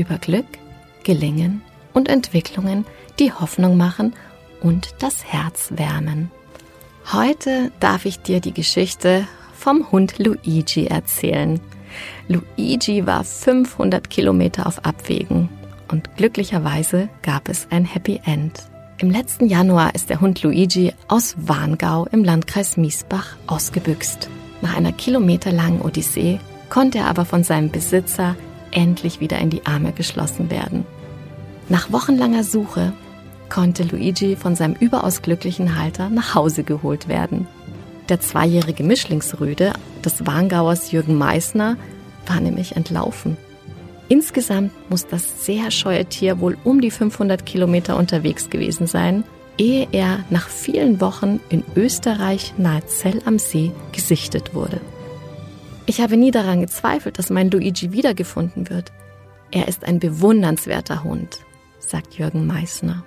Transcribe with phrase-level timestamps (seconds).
[0.00, 0.46] über Glück,
[1.04, 2.84] Gelingen und Entwicklungen,
[3.18, 4.14] die Hoffnung machen
[4.60, 6.30] und das Herz wärmen.
[7.12, 11.60] Heute darf ich dir die Geschichte vom Hund Luigi erzählen.
[12.28, 15.48] Luigi war 500 Kilometer auf Abwägen
[15.88, 18.70] und glücklicherweise gab es ein Happy End.
[18.98, 24.28] Im letzten Januar ist der Hund Luigi aus Warngau im Landkreis Miesbach ausgebüxt.
[24.60, 26.38] Nach einer kilometerlangen Odyssee
[26.68, 28.36] konnte er aber von seinem Besitzer
[28.72, 30.84] endlich wieder in die Arme geschlossen werden.
[31.68, 32.92] Nach wochenlanger Suche
[33.48, 37.46] konnte Luigi von seinem überaus glücklichen Halter nach Hause geholt werden.
[38.08, 39.72] Der zweijährige Mischlingsrüde
[40.04, 41.76] des Warngauers Jürgen Meissner
[42.26, 43.36] war nämlich entlaufen.
[44.08, 49.22] Insgesamt muss das sehr scheue Tier wohl um die 500 Kilometer unterwegs gewesen sein,
[49.56, 54.80] ehe er nach vielen Wochen in Österreich nahe Zell am See gesichtet wurde.
[55.90, 58.92] Ich habe nie daran gezweifelt, dass mein Luigi wiedergefunden wird.
[59.50, 61.40] Er ist ein bewundernswerter Hund,
[61.80, 63.02] sagt Jürgen Meissner.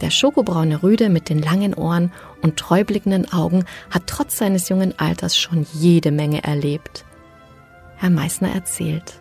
[0.00, 2.10] Der schokobraune Rüde mit den langen Ohren
[2.42, 7.04] und treublickenden Augen hat trotz seines jungen Alters schon jede Menge erlebt.
[7.94, 9.20] Herr Meissner erzählt.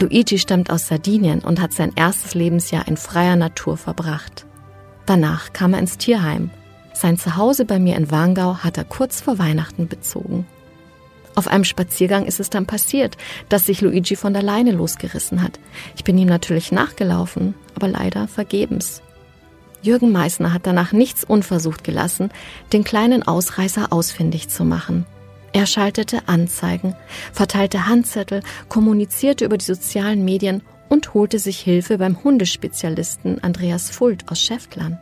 [0.00, 4.46] Luigi stammt aus Sardinien und hat sein erstes Lebensjahr in freier Natur verbracht.
[5.04, 6.48] Danach kam er ins Tierheim.
[6.94, 10.46] Sein Zuhause bei mir in Warngau hat er kurz vor Weihnachten bezogen.
[11.38, 13.16] Auf einem Spaziergang ist es dann passiert,
[13.48, 15.60] dass sich Luigi von der Leine losgerissen hat.
[15.94, 19.02] Ich bin ihm natürlich nachgelaufen, aber leider vergebens.
[19.80, 22.32] Jürgen Meissner hat danach nichts unversucht gelassen,
[22.72, 25.06] den kleinen Ausreißer ausfindig zu machen.
[25.52, 26.96] Er schaltete Anzeigen,
[27.32, 34.28] verteilte Handzettel, kommunizierte über die sozialen Medien und holte sich Hilfe beim Hundespezialisten Andreas Fult
[34.28, 34.98] aus Schäftlern.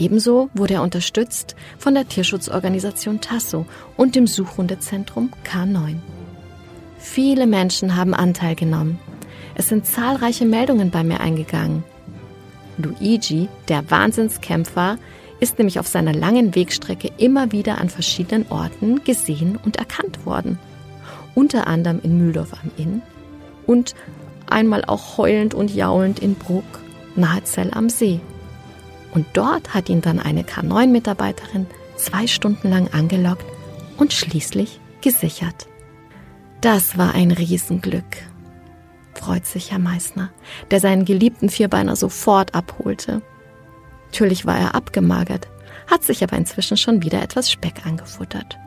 [0.00, 3.66] Ebenso wurde er unterstützt von der Tierschutzorganisation Tasso
[3.98, 5.96] und dem Suchhundezentrum K9.
[6.98, 8.98] Viele Menschen haben Anteil genommen.
[9.54, 11.84] Es sind zahlreiche Meldungen bei mir eingegangen.
[12.78, 14.96] Luigi, der Wahnsinnskämpfer,
[15.38, 20.58] ist nämlich auf seiner langen Wegstrecke immer wieder an verschiedenen Orten gesehen und erkannt worden.
[21.34, 23.02] Unter anderem in Mühldorf am Inn
[23.66, 23.94] und
[24.48, 26.64] einmal auch heulend und jaulend in Bruck,
[27.16, 28.20] nahe Zell am See.
[29.12, 31.66] Und dort hat ihn dann eine K9-Mitarbeiterin
[31.96, 33.44] zwei Stunden lang angelockt
[33.96, 35.66] und schließlich gesichert.
[36.60, 38.18] Das war ein Riesenglück,
[39.14, 40.30] freut sich Herr Meißner,
[40.70, 43.22] der seinen geliebten Vierbeiner sofort abholte.
[44.06, 45.48] Natürlich war er abgemagert,
[45.86, 48.58] hat sich aber inzwischen schon wieder etwas Speck angefuttert.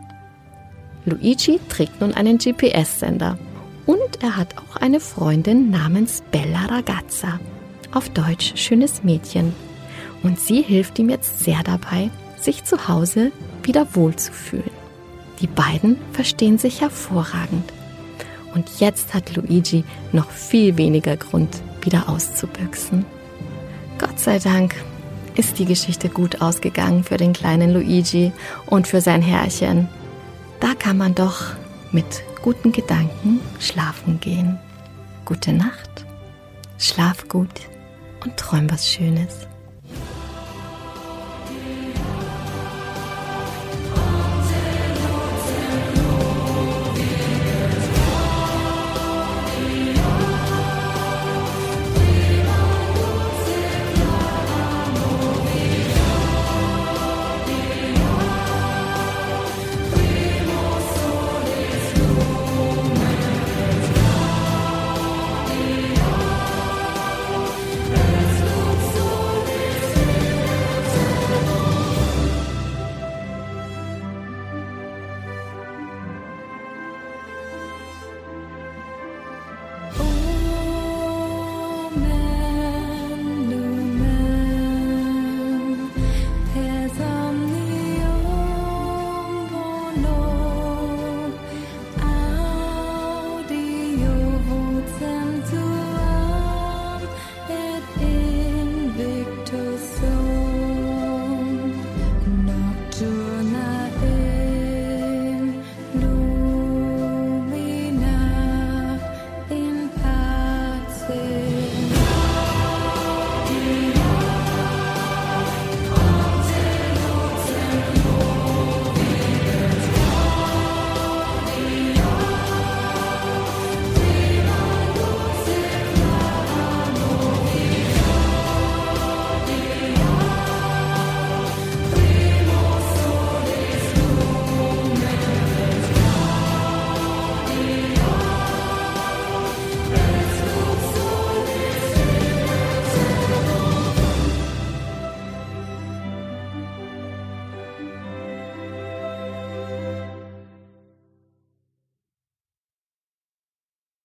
[1.05, 3.37] Luigi trägt nun einen GPS-Sender
[3.85, 7.39] und er hat auch eine Freundin namens Bella Ragazza,
[7.91, 9.53] auf Deutsch schönes Mädchen,
[10.23, 14.71] und sie hilft ihm jetzt sehr dabei, sich zu Hause wieder wohlzufühlen.
[15.39, 17.71] Die beiden verstehen sich hervorragend.
[18.53, 23.05] Und jetzt hat Luigi noch viel weniger Grund, wieder auszubüchsen.
[23.99, 24.75] Gott sei Dank
[25.35, 28.31] ist die Geschichte gut ausgegangen für den kleinen Luigi
[28.67, 29.89] und für sein Herrchen.
[30.59, 31.53] Da kann man doch
[31.91, 34.59] mit guten Gedanken schlafen gehen.
[35.25, 36.05] Gute Nacht,
[36.77, 37.61] schlaf gut
[38.23, 39.47] und träum was Schönes.